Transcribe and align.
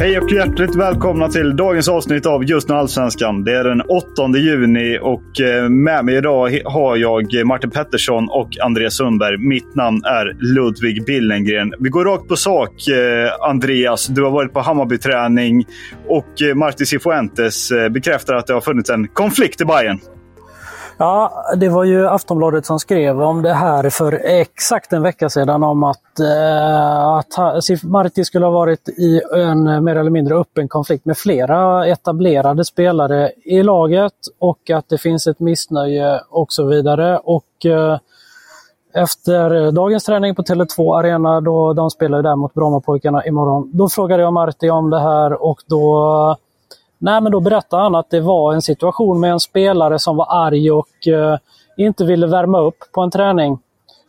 Hej 0.00 0.18
och 0.18 0.30
hjärtligt 0.30 0.74
välkomna 0.74 1.28
till 1.28 1.56
dagens 1.56 1.88
avsnitt 1.88 2.26
av 2.26 2.44
Just 2.44 2.68
nu 2.68 2.74
Allsvenskan. 2.74 3.44
Det 3.44 3.52
är 3.52 3.64
den 3.64 3.80
8 3.80 4.38
juni 4.38 4.98
och 5.02 5.40
eh, 5.40 5.68
med 5.68 6.04
mig 6.04 6.16
idag 6.16 6.60
har 6.64 6.96
jag 6.96 7.46
Martin 7.46 7.70
Pettersson 7.70 8.28
och 8.30 8.48
Andreas 8.62 8.96
Sundberg. 8.96 9.38
Mitt 9.38 9.74
namn 9.74 10.04
är 10.04 10.36
Ludvig 10.54 11.04
Billengren. 11.04 11.74
Vi 11.78 11.88
går 11.88 12.04
rakt 12.04 12.28
på 12.28 12.36
sak. 12.36 12.88
Eh, 12.88 13.48
Andreas, 13.48 14.06
du 14.06 14.22
har 14.22 14.30
varit 14.30 14.52
på 14.52 14.60
Hammarby-träning 14.60 15.64
och 16.06 16.42
eh, 16.42 16.54
Martin 16.54 16.86
Cifuentes 16.86 17.72
bekräftar 17.90 18.34
att 18.34 18.46
det 18.46 18.52
har 18.52 18.60
funnits 18.60 18.90
en 18.90 19.08
konflikt 19.08 19.60
i 19.60 19.64
Bayern. 19.64 20.00
Ja, 21.02 21.44
det 21.56 21.68
var 21.68 21.84
ju 21.84 22.08
Aftonbladet 22.08 22.66
som 22.66 22.78
skrev 22.78 23.22
om 23.22 23.42
det 23.42 23.52
här 23.52 23.90
för 23.90 24.12
exakt 24.24 24.92
en 24.92 25.02
vecka 25.02 25.28
sedan 25.28 25.62
om 25.62 25.82
att, 25.82 26.20
eh, 26.20 27.08
att 27.08 27.64
Sif 27.64 27.82
Marti 27.82 28.24
skulle 28.24 28.46
ha 28.46 28.52
varit 28.52 28.88
i 28.88 29.20
en 29.36 29.84
mer 29.84 29.96
eller 29.96 30.10
mindre 30.10 30.34
öppen 30.34 30.68
konflikt 30.68 31.04
med 31.04 31.18
flera 31.18 31.86
etablerade 31.86 32.64
spelare 32.64 33.32
i 33.44 33.62
laget 33.62 34.12
och 34.38 34.70
att 34.70 34.88
det 34.88 34.98
finns 34.98 35.26
ett 35.26 35.40
missnöje 35.40 36.20
och 36.30 36.52
så 36.52 36.66
vidare. 36.66 37.18
Och 37.24 37.66
eh, 37.66 37.98
efter 38.94 39.72
dagens 39.72 40.04
träning 40.04 40.34
på 40.34 40.42
Tele2 40.42 40.98
Arena, 40.98 41.40
då 41.40 41.72
de 41.72 41.90
spelar 41.90 42.18
ju 42.18 42.22
där 42.22 42.36
mot 42.36 42.54
Brommapojkarna 42.54 43.26
imorgon, 43.26 43.70
då 43.74 43.88
frågade 43.88 44.22
jag 44.22 44.32
Marti 44.32 44.70
om 44.70 44.90
det 44.90 45.00
här 45.00 45.42
och 45.42 45.60
då 45.66 46.36
Nej, 47.02 47.20
men 47.20 47.32
då 47.32 47.40
berättade 47.40 47.82
han 47.82 47.94
att 47.94 48.10
det 48.10 48.20
var 48.20 48.52
en 48.52 48.62
situation 48.62 49.20
med 49.20 49.32
en 49.32 49.40
spelare 49.40 49.98
som 49.98 50.16
var 50.16 50.46
arg 50.46 50.70
och 50.70 51.08
eh, 51.08 51.38
inte 51.76 52.04
ville 52.04 52.26
värma 52.26 52.60
upp 52.60 52.78
på 52.92 53.00
en 53.00 53.10
träning. 53.10 53.58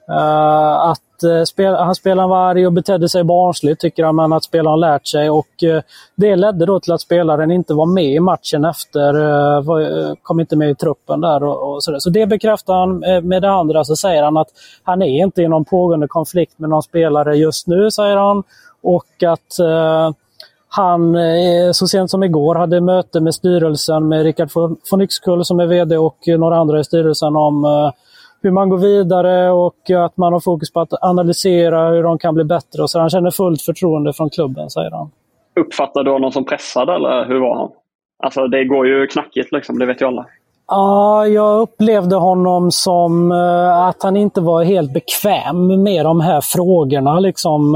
Eh, 0.09 0.73
att 0.73 1.23
eh, 1.23 1.43
spel, 1.43 1.73
han 1.73 1.95
spelaren 1.95 2.29
var 2.29 2.49
arg 2.49 2.67
och 2.67 2.73
betedde 2.73 3.09
sig 3.09 3.23
barnsligt, 3.23 3.81
tycker 3.81 4.03
han, 4.03 4.15
men 4.15 4.33
att 4.33 4.43
spelaren 4.43 4.79
lärt 4.79 5.07
sig. 5.07 5.29
Och, 5.29 5.63
eh, 5.63 5.81
det 6.15 6.35
ledde 6.35 6.65
då 6.65 6.79
till 6.79 6.93
att 6.93 7.01
spelaren 7.01 7.51
inte 7.51 7.73
var 7.73 7.85
med 7.85 8.13
i 8.13 8.19
matchen 8.19 8.65
efter, 8.65 9.13
eh, 9.13 9.61
var, 9.61 9.81
eh, 9.81 10.13
kom 10.21 10.39
inte 10.39 10.55
med 10.55 10.69
i 10.69 10.75
truppen 10.75 11.21
där. 11.21 11.43
Och, 11.43 11.73
och 11.73 11.83
så, 11.83 11.99
så 11.99 12.09
det 12.09 12.27
bekräftar 12.27 12.73
han. 12.73 12.99
Med 13.27 13.41
det 13.41 13.51
andra 13.51 13.83
så 13.83 13.95
säger 13.95 14.23
han 14.23 14.37
att 14.37 14.49
han 14.83 15.01
är 15.01 15.23
inte 15.23 15.41
i 15.41 15.47
någon 15.47 15.65
pågående 15.65 16.07
konflikt 16.07 16.59
med 16.59 16.69
någon 16.69 16.83
spelare 16.83 17.37
just 17.37 17.67
nu, 17.67 17.91
säger 17.91 18.17
han. 18.17 18.43
Och 18.83 19.23
att 19.23 19.59
han 20.73 21.15
eh, 21.15 21.71
så 21.71 21.87
sent 21.87 22.11
som 22.11 22.23
igår 22.23 22.55
hade 22.55 22.81
möte 22.81 23.19
med 23.19 23.33
styrelsen 23.33 24.07
med 24.07 24.23
Rickard 24.23 24.49
von 24.91 25.01
Yxkull 25.01 25.45
som 25.45 25.59
är 25.59 25.65
VD 25.65 25.97
och 25.97 26.17
några 26.37 26.57
andra 26.57 26.79
i 26.79 26.83
styrelsen 26.83 27.35
om 27.35 27.65
eh, 27.65 27.91
hur 28.41 28.51
man 28.51 28.69
går 28.69 28.77
vidare 28.77 29.51
och 29.51 29.89
att 30.05 30.17
man 30.17 30.33
har 30.33 30.39
fokus 30.39 30.73
på 30.73 30.79
att 30.79 31.03
analysera 31.03 31.89
hur 31.89 32.03
de 32.03 32.17
kan 32.17 32.35
bli 32.35 32.43
bättre. 32.43 32.83
Och 32.83 32.89
så 32.89 32.99
han 32.99 33.09
känner 33.09 33.31
fullt 33.31 33.61
förtroende 33.61 34.13
från 34.13 34.29
klubben, 34.29 34.69
säger 34.69 34.91
han. 34.91 35.11
Uppfattade 35.59 36.09
du 36.09 36.11
honom 36.13 36.31
som 36.31 36.45
pressad 36.45 36.89
eller 36.89 37.25
hur 37.25 37.39
var 37.39 37.57
han? 37.57 37.69
Alltså 38.23 38.47
det 38.47 38.63
går 38.63 38.87
ju 38.87 39.07
knackigt 39.07 39.51
liksom, 39.51 39.79
det 39.79 39.85
vet 39.85 40.01
ju 40.01 40.05
alla. 40.05 40.25
Ja, 40.67 41.27
jag 41.27 41.61
upplevde 41.61 42.15
honom 42.15 42.71
som 42.71 43.31
eh, 43.31 43.85
att 43.87 44.03
han 44.03 44.17
inte 44.17 44.41
var 44.41 44.63
helt 44.63 44.93
bekväm 44.93 45.83
med 45.83 46.05
de 46.05 46.19
här 46.19 46.41
frågorna. 46.41 47.19
Liksom, 47.19 47.73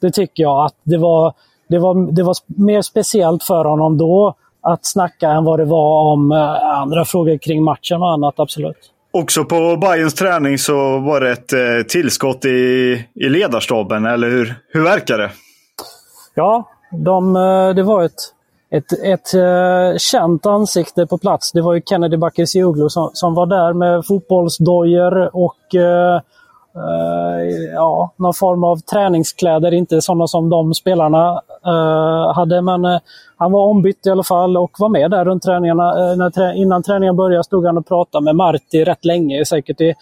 det 0.00 0.10
tycker 0.10 0.42
jag. 0.42 0.64
att 0.64 0.74
det 0.82 0.98
var, 0.98 1.34
det, 1.68 1.78
var, 1.78 2.12
det 2.12 2.22
var 2.22 2.34
mer 2.46 2.82
speciellt 2.82 3.44
för 3.44 3.64
honom 3.64 3.98
då 3.98 4.34
att 4.60 4.86
snacka 4.86 5.30
än 5.30 5.44
vad 5.44 5.58
det 5.58 5.64
var 5.64 6.12
om 6.12 6.32
eh, 6.32 6.78
andra 6.80 7.04
frågor 7.04 7.38
kring 7.38 7.62
matchen 7.62 8.02
och 8.02 8.12
annat, 8.12 8.34
absolut. 8.36 8.92
Också 9.10 9.44
på 9.44 9.76
Bayerns 9.76 10.14
träning 10.14 10.58
så 10.58 10.98
var 10.98 11.20
det 11.20 11.32
ett 11.32 11.52
eh, 11.52 11.86
tillskott 11.88 12.44
i, 12.44 13.04
i 13.14 13.28
ledarstaben, 13.28 14.06
eller 14.06 14.30
hur, 14.30 14.54
hur 14.68 14.84
verkar 14.84 15.18
det? 15.18 15.30
Ja, 16.34 16.68
de, 16.90 17.36
eh, 17.36 17.74
det 17.74 17.82
var 17.82 18.02
ett, 18.02 18.34
ett, 18.70 18.92
ett 19.04 20.00
känt 20.00 20.46
ansikte 20.46 21.06
på 21.06 21.18
plats. 21.18 21.52
Det 21.52 21.62
var 21.62 21.74
ju 21.74 21.82
Kennedy 21.86 22.16
Bakircioglu 22.16 22.88
som, 22.88 23.10
som 23.12 23.34
var 23.34 23.46
där 23.46 23.72
med 23.72 24.06
fotbollsdojor 24.06 25.36
och 25.36 25.74
Eh, 26.78 27.72
ja, 27.74 28.12
någon 28.16 28.34
form 28.34 28.64
av 28.64 28.76
träningskläder. 28.76 29.74
Inte 29.74 30.00
sådana 30.02 30.26
som 30.26 30.48
de 30.48 30.74
spelarna 30.74 31.42
eh, 31.66 32.34
hade, 32.34 32.62
men 32.62 32.84
eh, 32.84 32.98
han 33.36 33.52
var 33.52 33.60
ombytt 33.60 34.06
i 34.06 34.10
alla 34.10 34.22
fall 34.22 34.56
och 34.56 34.70
var 34.78 34.88
med 34.88 35.10
där 35.10 35.24
runt 35.24 35.42
träningarna. 35.42 36.10
Eh, 36.10 36.16
när 36.16 36.30
trä 36.30 36.54
innan 36.54 36.82
träningen 36.82 37.16
började 37.16 37.44
stod 37.44 37.66
han 37.66 37.78
och 37.78 37.88
pratade 37.88 38.24
med 38.24 38.36
Marti 38.36 38.84
rätt 38.84 39.04
länge, 39.04 39.44
säkert 39.44 39.80
i 39.80 39.94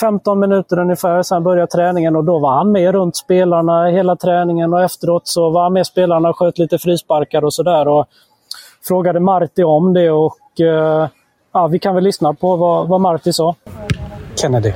15 0.00 0.40
minuter 0.40 0.78
ungefär, 0.78 1.22
sen 1.22 1.42
började 1.42 1.66
träningen 1.66 2.16
och 2.16 2.24
då 2.24 2.38
var 2.38 2.52
han 2.52 2.72
med 2.72 2.92
runt 2.92 3.16
spelarna 3.16 3.86
hela 3.86 4.16
träningen 4.16 4.74
och 4.74 4.82
efteråt 4.82 5.28
så 5.28 5.50
var 5.50 5.62
han 5.62 5.72
med 5.72 5.86
spelarna 5.86 6.28
och 6.28 6.38
sköt 6.38 6.58
lite 6.58 6.78
frisparkar 6.78 7.44
och 7.44 7.54
sådär. 7.54 7.88
Och 7.88 8.06
frågade 8.88 9.20
Marti 9.20 9.62
om 9.62 9.92
det 9.94 10.10
och 10.10 10.60
eh, 10.60 11.08
ja, 11.52 11.66
vi 11.66 11.78
kan 11.78 11.94
väl 11.94 12.04
lyssna 12.04 12.34
på 12.34 12.56
vad, 12.56 12.88
vad 12.88 13.00
Marti 13.00 13.32
sa. 13.32 13.54
Kennedy, 14.34 14.72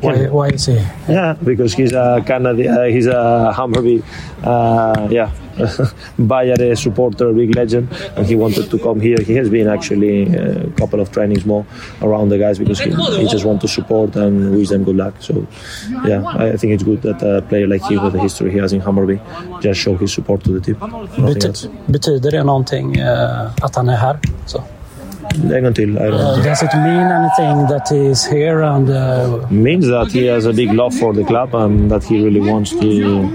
why, 0.00 0.28
why 0.28 0.48
is 0.48 0.66
he? 0.66 0.74
Yeah, 1.08 1.36
because 1.44 1.74
he's 1.74 1.92
a 1.92 2.22
Canada, 2.26 2.82
uh, 2.82 2.84
he's 2.84 3.06
a 3.06 3.52
Hammarby, 3.56 4.02
uh, 4.42 5.08
yeah, 5.10 5.30
Bayern 6.18 6.76
supporter, 6.76 7.32
big 7.32 7.54
legend, 7.54 7.88
and 8.16 8.26
he 8.26 8.34
wanted 8.34 8.70
to 8.70 8.78
come 8.78 9.00
here. 9.00 9.18
He 9.20 9.34
has 9.34 9.50
been 9.50 9.68
actually 9.68 10.36
uh, 10.36 10.66
a 10.66 10.70
couple 10.70 11.00
of 11.00 11.12
trainings 11.12 11.44
more 11.44 11.66
around 12.02 12.30
the 12.30 12.38
guys 12.38 12.58
because 12.58 12.78
he, 12.80 12.90
he 12.90 13.28
just 13.28 13.44
want 13.44 13.60
to 13.60 13.68
support 13.68 14.16
and 14.16 14.56
wish 14.56 14.68
them 14.68 14.84
good 14.84 14.96
luck. 14.96 15.14
So, 15.20 15.46
yeah, 16.06 16.24
I 16.26 16.56
think 16.56 16.72
it's 16.72 16.82
good 16.82 17.02
that 17.02 17.22
a 17.22 17.42
player 17.42 17.66
like 17.66 17.82
him 17.82 18.02
with 18.02 18.14
the 18.14 18.20
history 18.20 18.52
he 18.52 18.58
has 18.58 18.72
in 18.72 18.80
Hammarby 18.80 19.20
just 19.60 19.80
show 19.80 19.96
his 19.96 20.12
support 20.12 20.42
to 20.44 20.52
the 20.52 20.60
team. 20.60 20.76
Else. 20.80 21.68
betyder 21.86 22.30
det 22.30 22.44
någonting 22.44 22.96
eh, 22.96 23.50
att 23.62 23.76
han 23.76 23.88
är 23.88 23.96
här? 23.96 24.18
Så. 24.46 24.62
En 25.44 25.62
gång 25.62 25.74
till. 25.74 25.98
I. 25.98 26.10
Does 26.44 26.62
it 26.62 26.74
mean 26.74 27.06
anything 27.20 27.66
that 27.68 27.88
he 27.90 28.10
is 28.10 28.26
here 28.26 28.62
and 28.62 28.88
uh, 28.90 29.50
means 29.50 29.86
that 29.86 30.12
he 30.12 30.26
has 30.26 30.46
a 30.46 30.52
big 30.52 30.72
love 30.72 30.94
for 30.94 31.14
the 31.14 31.24
club 31.24 31.54
and 31.54 31.90
that 31.90 32.04
he 32.04 32.24
really 32.24 32.40
wants 32.52 32.70
to 32.70 33.30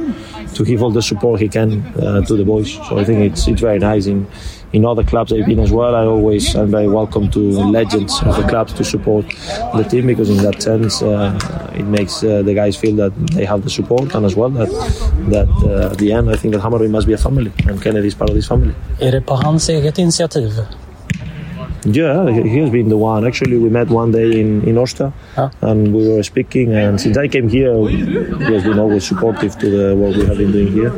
to 0.56 0.64
give 0.64 0.84
all 0.84 0.92
the 0.92 1.02
support 1.02 1.42
he 1.42 1.48
can 1.50 1.84
uh, 2.00 2.22
to 2.22 2.38
the 2.38 2.46
boys. 2.46 2.74
So 2.88 3.00
I 3.00 3.04
think 3.04 3.20
it's 3.32 3.48
it's 3.48 3.62
very 3.62 3.80
nice. 3.80 4.06
In 4.06 4.28
in 4.74 4.86
other 4.86 5.04
clubs 5.04 5.32
I've 5.32 5.46
been 5.46 5.60
as 5.60 5.72
well, 5.72 5.96
I 5.96 6.06
always 6.06 6.56
I'm 6.56 6.72
very 6.72 6.88
welcome 6.88 7.30
to 7.32 7.40
legends 7.80 8.14
of 8.24 8.36
the 8.36 8.44
clubs 8.44 8.74
to 8.74 8.84
support 8.84 9.26
the 9.74 9.84
team 9.84 10.08
because 10.08 10.30
in 10.30 10.38
that 10.44 10.62
sense 10.62 11.02
uh, 11.02 11.38
it 11.74 11.86
makes 11.86 12.24
uh, 12.24 12.42
the 12.44 12.54
guys 12.54 12.78
feel 12.78 12.96
that 12.96 13.14
they 13.36 13.46
have 13.46 13.62
the 13.64 13.70
support 13.70 14.16
and 14.16 14.26
as 14.26 14.36
well 14.36 14.50
that 14.50 14.70
that 15.30 15.50
uh, 15.64 15.92
at 15.92 15.98
the 15.98 16.12
end 16.12 16.30
I 16.30 16.36
think 16.36 16.54
that 16.54 16.62
Hammarby 16.62 16.90
must 16.90 17.08
be 17.08 17.14
a 17.14 17.18
family 17.18 17.52
and 17.68 17.82
Kennedy 17.82 18.08
is 18.08 18.16
part 18.16 18.30
of 18.30 18.36
this 18.36 18.48
family. 18.48 18.74
är 19.00 19.12
det 19.12 19.22
på 19.22 19.36
hans 19.36 19.70
eget 19.70 19.98
initiativ? 19.98 20.52
Yeah, 21.88 22.32
he 22.32 22.58
has 22.62 22.70
been 22.72 22.90
the 22.90 22.98
one. 22.98 23.28
Actually, 23.28 23.58
we 23.58 23.70
met 23.70 23.90
one 23.90 24.12
day 24.12 24.40
in 24.42 24.62
in 24.70 24.76
Osta, 24.78 25.12
Ah. 25.38 25.50
and 25.62 25.94
we 25.94 26.08
were 26.10 26.24
speaking. 26.24 26.74
And 26.74 27.00
since 27.02 27.16
I 27.26 27.28
came 27.28 27.48
here, 27.50 27.74
he 28.48 28.54
has 28.54 28.64
been 28.64 28.80
always 28.80 29.04
supportive 29.08 29.56
to 29.60 29.68
the 29.70 29.96
what 29.96 30.16
we 30.18 30.26
have 30.26 30.38
been 30.38 30.52
doing 30.52 30.72
here. 30.74 30.92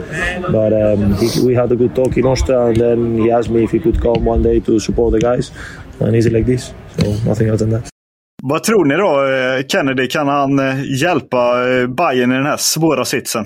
But 0.52 0.72
um, 0.74 1.14
he, 1.20 1.28
we 1.48 1.56
had 1.56 1.72
a 1.72 1.76
good 1.76 1.94
talk 1.96 2.18
in 2.18 2.24
Osta, 2.26 2.68
and 2.68 2.78
then 2.78 3.18
he 3.22 3.32
asked 3.32 3.50
me 3.54 3.64
if 3.64 3.72
he 3.72 3.80
could 3.80 4.00
come 4.02 4.26
one 4.30 4.44
day 4.44 4.60
to 4.62 4.80
support 4.80 5.12
the 5.12 5.20
guys, 5.20 5.52
and 6.00 6.16
easy 6.16 6.30
like 6.30 6.46
this. 6.46 6.74
So 6.98 7.06
nothing 7.30 7.50
else 7.50 7.60
than 7.66 7.70
that. 7.72 7.90
Vad 8.44 8.64
tror 8.64 8.86
ni 8.86 8.96
då, 8.96 9.18
Kennedy? 9.68 10.08
Kan 10.08 10.28
han 10.28 10.60
hjälpa 11.02 11.54
Bayern 11.88 12.32
i 12.32 12.36
den 12.36 12.46
här 12.46 12.58
svåra 12.58 13.06
sitsen? 13.06 13.46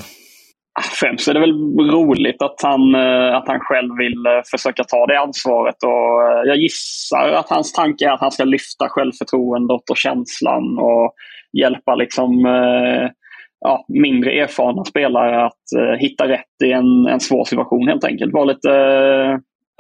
Främst 0.79 1.27
är 1.27 1.33
det 1.33 1.39
väl 1.39 1.53
roligt 1.91 2.41
att 2.41 2.55
han, 2.63 2.95
eh, 2.95 3.35
att 3.35 3.47
han 3.47 3.59
själv 3.59 3.97
vill 3.97 4.25
eh, 4.25 4.41
försöka 4.51 4.83
ta 4.83 5.05
det 5.05 5.19
ansvaret. 5.19 5.83
Och 5.83 6.23
eh, 6.23 6.41
jag 6.45 6.57
gissar 6.57 7.31
att 7.31 7.49
hans 7.49 7.73
tanke 7.73 8.05
är 8.05 8.11
att 8.11 8.21
han 8.21 8.31
ska 8.31 8.43
lyfta 8.43 8.89
självförtroendet 8.89 9.89
och 9.89 9.97
känslan 9.97 10.79
och 10.79 11.13
hjälpa 11.61 11.95
liksom 11.95 12.45
ja, 13.59 13.85
mindre 13.87 14.31
erfarna 14.31 14.85
spelare 14.85 15.45
att 15.45 15.99
hitta 15.99 16.27
rätt 16.27 16.63
i 16.63 16.71
en, 16.71 17.07
en 17.07 17.19
svår 17.19 17.45
situation 17.45 17.87
helt 17.87 18.03
enkelt. 18.03 18.33
Vara 18.33 18.45
lite 18.45 18.69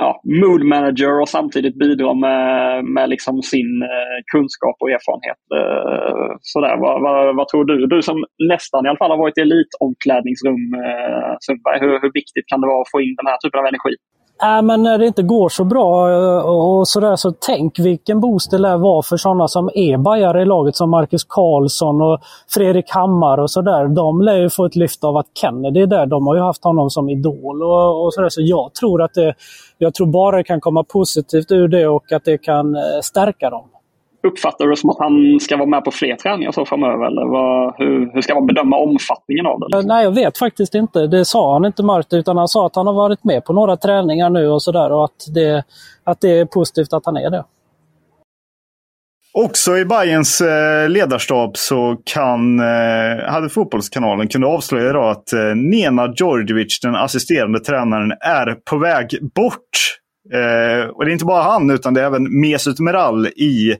ja, 0.03 0.21
mood 0.41 0.63
manager 0.73 1.13
och 1.21 1.29
samtidigt 1.29 1.79
bidra 1.85 2.13
med, 2.13 2.85
med 2.95 3.09
liksom 3.09 3.35
sin 3.53 3.71
eh, 3.91 4.17
kunskap 4.33 4.77
och 4.79 4.91
erfarenhet. 4.95 5.41
Eh, 5.59 6.29
sådär. 6.53 6.75
Vad, 6.83 6.95
vad, 7.05 7.35
vad, 7.37 7.47
tror 7.47 7.65
du? 7.65 7.75
Du 7.95 8.01
som 8.09 8.17
nästan 8.53 8.85
i 8.85 8.89
alla 8.89 9.01
fall 9.01 9.13
har 9.13 9.23
varit 9.25 9.37
i 9.37 9.41
elitomklädningsrum, 9.47 10.63
eh, 10.85 11.31
Sundberg. 11.45 11.77
Hur, 11.83 11.93
hur 12.01 12.11
viktigt 12.19 12.47
kan 12.47 12.61
det 12.61 12.67
vara 12.73 12.81
att 12.81 12.93
få 12.95 12.99
in 13.05 13.15
den 13.19 13.27
här 13.31 13.37
typen 13.43 13.59
av 13.61 13.65
energi? 13.71 13.93
Äh, 14.43 14.61
men 14.61 14.83
när 14.83 14.97
det 14.97 15.07
inte 15.07 15.23
går 15.23 15.49
så 15.49 15.63
bra 15.63 16.11
eh, 16.11 16.45
och 16.45 16.87
sådär 16.87 17.15
så 17.15 17.33
tänk 17.39 17.79
vilken 17.79 18.19
boost 18.19 18.51
det 18.51 18.57
lär 18.57 18.77
vara 18.77 19.01
för 19.01 19.17
sådana 19.17 19.47
som 19.47 19.69
är 19.73 19.97
bajare 19.97 20.41
i 20.41 20.45
laget 20.45 20.75
som 20.75 20.89
Marcus 20.89 21.23
Karlsson 21.23 22.01
och 22.01 22.19
Fredrik 22.49 22.89
Hammar 22.89 23.37
och 23.37 23.51
sådär. 23.51 23.87
De 23.87 24.21
lär 24.21 24.37
ju 24.37 24.49
få 24.49 24.65
ett 24.65 24.75
lyft 24.75 25.03
av 25.03 25.17
att 25.17 25.27
Kennedy 25.41 25.81
är 25.81 25.87
där. 25.87 26.05
De 26.05 26.27
har 26.27 26.35
ju 26.35 26.41
haft 26.41 26.63
honom 26.63 26.89
som 26.89 27.09
idol 27.09 27.63
och, 27.63 28.05
och 28.05 28.13
sådär. 28.13 28.29
Så 28.29 28.41
jag 28.41 28.73
tror 28.73 29.01
att 29.01 29.13
det, 29.13 29.33
jag 29.77 29.93
tror 29.93 30.07
bara 30.07 30.37
det 30.37 30.43
kan 30.43 30.61
komma 30.61 30.83
positivt 30.83 31.51
ur 31.51 31.67
det 31.67 31.87
och 31.87 32.11
att 32.11 32.25
det 32.25 32.37
kan 32.37 32.75
eh, 32.75 32.81
stärka 33.01 33.49
dem. 33.49 33.63
Uppfattar 34.23 34.67
du 34.67 34.75
som 34.75 34.89
att 34.89 34.99
han 34.99 35.39
ska 35.39 35.57
vara 35.57 35.69
med 35.69 35.83
på 35.83 35.91
fler 35.91 36.15
träningar 36.15 36.51
så 36.51 36.65
framöver? 36.65 37.05
Eller 37.05 37.25
vad, 37.25 37.73
hur, 37.77 38.13
hur 38.13 38.21
ska 38.21 38.35
man 38.35 38.45
bedöma 38.45 38.77
omfattningen 38.77 39.45
av 39.45 39.59
det? 39.59 39.65
Liksom? 39.65 39.87
Nej, 39.87 40.03
jag 40.03 40.15
vet 40.15 40.37
faktiskt 40.37 40.75
inte. 40.75 41.07
Det 41.07 41.25
sa 41.25 41.53
han 41.53 41.65
inte 41.65 41.83
Marti, 41.83 42.13
utan 42.13 42.37
han 42.37 42.47
sa 42.47 42.65
att 42.65 42.75
han 42.75 42.87
har 42.87 42.93
varit 42.93 43.23
med 43.23 43.45
på 43.45 43.53
några 43.53 43.77
träningar 43.77 44.29
nu 44.29 44.47
och 44.47 44.63
sådär 44.63 44.91
och 44.91 45.03
att 45.03 45.33
det, 45.33 45.63
att 46.03 46.21
det 46.21 46.39
är 46.39 46.45
positivt 46.45 46.93
att 46.93 47.05
han 47.05 47.17
är 47.17 47.29
det. 47.29 47.43
Också 49.33 49.77
i 49.77 49.85
Bayerns 49.85 50.41
eh, 50.41 50.89
ledarstab 50.89 51.57
så 51.57 51.97
kan, 52.05 52.59
eh, 52.59 53.25
hade 53.27 53.49
Fotbollskanalen 53.49 54.27
kunde 54.27 54.47
avslöja 54.47 54.89
idag 54.89 55.11
att 55.11 55.33
eh, 55.33 55.55
Nena 55.55 56.13
Djordjevic, 56.15 56.79
den 56.79 56.95
assisterande 56.95 57.59
tränaren, 57.59 58.11
är 58.11 58.55
på 58.69 58.77
väg 58.77 59.07
bort 59.35 60.00
Eh, 60.33 60.89
och 60.89 61.05
det 61.05 61.11
är 61.11 61.13
inte 61.13 61.25
bara 61.25 61.43
han, 61.43 61.69
utan 61.69 61.93
det 61.93 62.01
är 62.01 62.05
även 62.05 62.41
Mesut 62.41 62.79
Meral 62.79 63.27
i, 63.27 63.75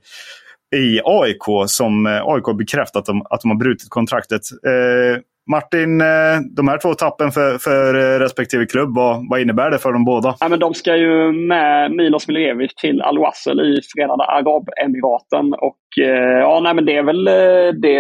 i 0.76 1.02
AIK 1.04 1.44
som 1.68 2.06
eh, 2.06 2.22
AIK 2.26 2.58
bekräftat 2.58 3.00
att 3.00 3.06
de, 3.06 3.22
att 3.30 3.42
de 3.42 3.52
har 3.52 3.58
brutit 3.58 3.90
kontraktet. 3.90 4.42
Eh, 4.66 5.22
Martin, 5.52 6.02
eh, 6.02 6.40
de 6.56 6.68
här 6.68 6.78
två 6.78 6.94
tappen 6.94 7.32
för, 7.32 7.58
för 7.58 7.96
eh, 7.96 8.20
respektive 8.20 8.66
klubb, 8.66 8.96
vad, 8.96 9.30
vad 9.30 9.42
innebär 9.42 9.72
det 9.72 9.78
för 9.78 9.94
dem 9.94 10.06
båda? 10.06 10.36
Ja, 10.40 10.50
men 10.50 10.60
de 10.60 10.74
ska 10.74 10.96
ju 10.96 11.32
med 11.32 11.92
Milos 11.92 12.28
Milojevic 12.28 12.76
till 12.76 13.02
Al 13.02 13.20
Wassel 13.20 13.60
i 13.60 13.82
Förenade 13.96 14.24
Arabemiraten. 14.24 15.54
Och, 15.54 15.84
eh, 16.02 16.40
ja, 16.40 16.60
nej, 16.64 16.74
men 16.74 16.86
det, 16.86 16.98
är 16.98 17.04
väl, 17.04 17.28
eh, 17.28 17.74
det 17.82 18.00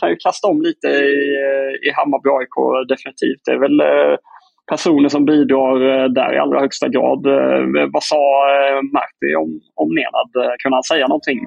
kan 0.00 0.10
ju 0.10 0.16
kasta 0.16 0.48
om 0.48 0.62
lite 0.62 0.88
i, 0.88 1.36
eh, 1.44 1.88
i 1.88 1.92
Hammarby 1.96 2.28
AIK 2.38 2.88
definitivt. 2.88 3.42
Det 3.44 3.52
är 3.52 3.58
väl 3.58 3.80
personer 4.68 5.08
som 5.08 5.24
bidrar 5.24 5.74
eh, 5.74 6.08
där 6.08 6.34
i 6.34 6.38
allra 6.38 6.60
högsta 6.60 6.88
grad. 6.88 7.26
Eh, 7.26 7.90
vad 7.92 8.02
sa 8.02 8.16
eh, 8.16 8.82
Marti 8.92 9.34
om, 9.42 9.60
om 9.74 9.88
Nenad? 9.88 10.56
Kunde 10.62 10.76
han 10.76 10.82
säga 10.82 11.06
någonting? 11.06 11.38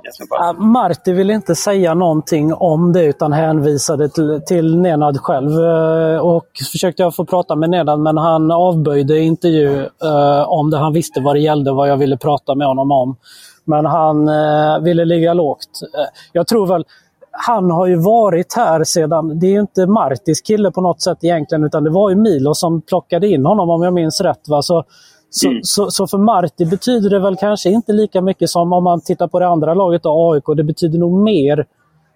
Marti 0.58 1.14
ville 1.14 1.34
inte 1.34 1.56
säga 1.56 1.94
någonting 1.94 2.54
om 2.54 2.94
det 2.94 3.04
utan 3.06 3.34
hänvisade 3.34 4.10
till, 4.10 4.42
till 4.48 4.78
Nenad 4.78 5.18
själv. 5.18 5.52
Och 6.22 6.48
försökte 6.72 7.04
jag 7.04 7.16
få 7.16 7.26
prata 7.26 7.56
med 7.56 7.70
Nenad 7.70 8.00
men 8.00 8.18
han 8.18 8.52
avböjde 8.52 9.20
intervju 9.20 9.86
om 10.46 10.70
det. 10.70 10.78
Han 10.78 10.94
visste 10.94 11.22
vad 11.22 11.36
det 11.36 11.40
gällde, 11.40 11.72
vad 11.72 11.90
jag 11.90 11.98
ville 11.98 12.18
prata 12.18 12.56
med 12.56 12.68
honom 12.68 12.92
om. 12.92 13.16
Men 13.66 13.86
han 13.86 14.30
ville 14.84 15.06
ligga 15.06 15.34
lågt. 15.34 15.70
Jag 16.34 16.48
tror 16.48 16.68
väl 16.68 16.86
han 17.32 17.72
har 17.72 17.88
ju 17.88 17.96
varit 17.96 18.54
här 18.54 18.84
sedan, 18.84 19.40
det 19.40 19.48
är 19.48 19.52
ju 19.52 19.60
inte 19.60 19.88
Martis 19.88 20.42
kille 20.42 20.72
på 20.72 20.82
något 20.82 21.02
sätt 21.02 21.18
egentligen, 21.22 21.64
utan 21.64 21.84
det 21.84 21.90
var 21.90 22.10
ju 22.10 22.16
Milo 22.16 22.54
som 22.54 22.82
plockade 22.82 23.28
in 23.28 23.46
honom 23.46 23.70
om 23.70 23.82
jag 23.82 23.94
minns 23.94 24.22
rätt. 24.22 24.50
Va? 24.50 24.62
Så, 24.62 24.84
så, 25.30 25.50
mm. 25.50 25.60
så, 25.64 25.92
så, 25.92 26.08
för 26.08 26.18
Marti 26.18 26.70
betyder 26.70 27.10
det 27.10 27.20
väl 27.20 27.36
kanske 27.36 27.70
inte 27.70 27.94
lika 27.94 28.22
mycket 28.22 28.50
som 28.50 28.74
om 28.74 28.84
man 28.84 29.02
tittar 29.02 29.28
på 29.28 29.40
det 29.40 29.48
andra 29.48 29.74
laget, 29.74 30.04
då, 30.04 30.34
AIK. 30.34 30.44
Det 30.58 30.64
betyder 30.64 31.00
nog 31.00 31.20
mer. 31.20 31.66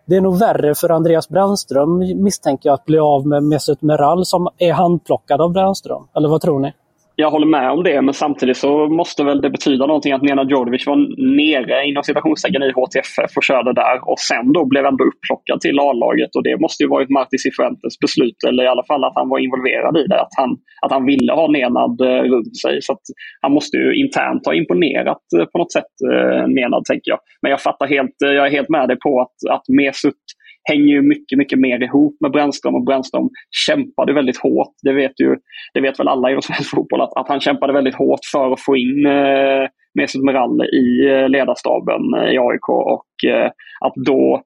Det 0.08 0.16
är 0.16 0.22
nog 0.22 0.40
värre 0.40 0.76
för 0.76 0.90
Andreas 0.90 1.30
Brännström 1.30 1.98
misstänker 1.98 2.70
jag 2.70 2.74
att 2.74 2.86
bli 2.86 3.00
av 3.00 3.28
med 3.28 3.44
Mesut 3.44 3.82
Meral 3.82 4.26
som 4.26 4.48
är 4.58 4.74
handplockad 4.74 5.42
av 5.42 5.52
Brännström. 5.52 6.04
Eller 6.16 6.30
vad 6.30 6.42
tror 6.42 6.60
ni? 6.60 6.74
Jag 7.16 7.32
håller 7.32 7.48
med 7.48 7.72
om 7.72 7.84
det, 7.84 8.02
men 8.02 8.14
samtidigt 8.14 8.58
så 8.58 8.90
måste 8.90 9.24
väl 9.24 9.42
det 9.42 9.50
betyda 9.50 9.86
någonting 9.86 10.14
att 10.14 10.22
Nena 10.22 10.44
Djordjevic 10.44 10.88
var 10.88 10.98
nere 11.40 11.88
inom 11.88 12.04
citationstecken 12.04 12.64
i 12.64 12.72
HTFF 12.72 13.38
och 13.38 13.44
körde 13.44 13.74
där 13.74 14.10
och 14.10 14.20
sen 14.20 14.54
då 14.54 14.66
blev 14.66 14.86
ändå 14.86 15.04
upplockad 15.04 15.62
till 15.62 15.80
A-laget 15.80 16.36
och 16.36 16.44
det 16.44 16.62
måste 16.62 16.84
ju 16.84 16.90
varit 16.90 17.10
Marti 17.10 17.38
Cifuentes 17.40 18.00
beslut 18.00 18.40
eller 18.48 18.64
i 18.64 18.68
alla 18.68 18.86
fall 18.90 19.04
att 19.04 19.16
han 19.16 19.30
var 19.30 19.40
involverad 19.40 19.98
i 19.98 20.08
det. 20.08 20.22
Att 20.22 20.36
han, 20.38 20.50
att 20.82 20.92
han 20.92 21.06
ville 21.06 21.32
ha 21.34 21.52
Nenad 21.52 22.02
eh, 22.02 22.24
runt 22.34 22.58
sig. 22.64 22.82
Så 22.82 22.94
att 22.94 23.06
han 23.42 23.52
måste 23.52 23.78
ju 23.78 23.96
internt 24.04 24.46
ha 24.46 24.54
imponerat 24.54 25.24
eh, 25.38 25.46
på 25.46 25.58
något 25.58 25.72
sätt, 25.72 25.94
eh, 26.12 26.44
Nenad 26.48 26.84
tänker 26.86 27.10
jag. 27.12 27.20
Men 27.42 27.50
jag 27.52 27.62
fattar 27.62 27.88
helt, 27.88 28.16
jag 28.20 28.46
är 28.48 28.52
helt 28.58 28.70
med 28.70 28.88
dig 28.88 28.98
på 29.06 29.12
att, 29.22 29.38
att 29.56 29.66
Mesut 29.80 30.26
hänger 30.70 30.94
ju 30.94 31.02
mycket, 31.02 31.38
mycket 31.38 31.60
mer 31.60 31.84
ihop 31.84 32.18
med 32.20 32.32
Brännström 32.32 32.76
och 32.76 32.86
Brännström 32.86 33.30
kämpade 33.66 34.14
väldigt 34.14 34.38
hårt. 34.38 34.74
Det 34.84 34.94
vet 34.94 35.20
ju, 35.22 35.36
det 35.74 35.82
vet 35.82 36.00
väl 36.00 36.08
alla 36.08 36.32
i 36.32 36.42
svensk 36.42 36.70
fotboll 36.76 37.02
att, 37.02 37.18
att 37.18 37.28
han 37.28 37.40
kämpade 37.40 37.74
väldigt 37.74 37.96
hårt 37.96 38.20
för 38.32 38.54
att 38.54 38.62
få 38.62 38.78
in 38.78 39.06
eh, 39.06 39.68
Mesut 40.00 40.24
Meral 40.24 40.62
i 40.62 41.08
eh, 41.10 41.30
ledarstaben 41.30 42.14
eh, 42.18 42.34
i 42.34 42.38
AIK 42.38 42.70
och 42.70 43.30
eh, 43.30 43.52
att 43.86 43.94
då 44.06 44.42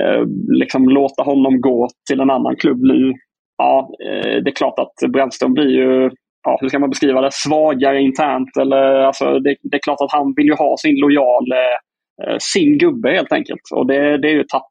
eh, 0.00 0.22
liksom 0.48 0.88
låta 0.88 1.22
honom 1.22 1.60
gå 1.60 1.88
till 2.10 2.20
en 2.20 2.30
annan 2.30 2.56
klubb 2.56 2.82
nu. 2.82 3.12
Ja, 3.58 3.90
eh, 4.04 4.42
det 4.42 4.50
är 4.50 4.56
klart 4.56 4.78
att 4.78 5.10
Brännström 5.12 5.54
blir 5.54 5.70
ju 5.70 6.10
ja, 6.42 6.58
hur 6.60 6.68
ska 6.68 6.78
man 6.78 6.90
beskriva 6.90 7.20
det, 7.20 7.32
svagare 7.32 8.00
internt. 8.00 8.56
Eller, 8.60 8.94
alltså, 8.94 9.38
det, 9.38 9.56
det 9.62 9.76
är 9.76 9.82
klart 9.82 10.00
att 10.00 10.12
han 10.12 10.34
vill 10.36 10.46
ju 10.46 10.54
ha 10.54 10.76
sin 10.76 10.96
lojal, 10.96 11.52
eh, 11.52 12.28
eh 12.28 12.36
sin 12.40 12.78
gubbe 12.78 13.10
helt 13.10 13.32
enkelt. 13.32 13.60
Och 13.74 13.86
det, 13.86 14.18
det 14.18 14.28
är 14.28 14.32
ju 14.32 14.40
ett 14.40 14.48
tapp. 14.48 14.70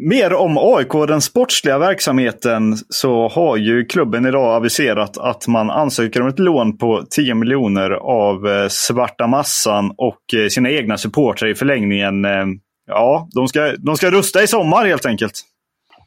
Mer 0.00 0.34
om 0.34 0.58
AIK 0.58 0.94
och 0.94 1.06
den 1.06 1.20
sportsliga 1.20 1.78
verksamheten 1.78 2.74
så 2.88 3.28
har 3.28 3.56
ju 3.56 3.84
klubben 3.84 4.26
idag 4.26 4.56
aviserat 4.56 5.18
att 5.18 5.48
man 5.48 5.70
ansöker 5.70 6.22
om 6.22 6.28
ett 6.28 6.38
lån 6.38 6.78
på 6.78 7.02
10 7.10 7.34
miljoner 7.34 7.90
av 7.90 8.48
eh, 8.48 8.68
svarta 8.68 9.26
massan 9.26 9.92
och 9.96 10.40
eh, 10.40 10.48
sina 10.48 10.70
egna 10.70 10.98
supportrar 10.98 11.48
i 11.48 11.54
förlängningen. 11.54 12.24
Eh, 12.24 12.46
ja, 12.86 13.28
de 13.34 13.48
ska, 13.48 13.72
de 13.78 13.96
ska 13.96 14.10
rusta 14.10 14.42
i 14.42 14.46
sommar 14.46 14.86
helt 14.86 15.06
enkelt. 15.06 15.32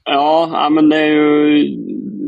Ja, 0.04 0.70
men 0.72 0.90
det 0.90 0.98
är 0.98 1.08
ju 1.08 1.64